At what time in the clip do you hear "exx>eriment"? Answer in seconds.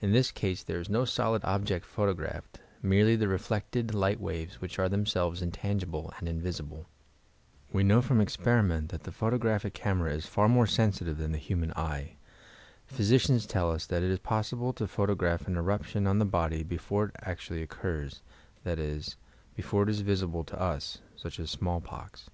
8.18-8.88